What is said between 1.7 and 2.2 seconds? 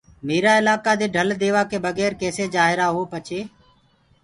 بگير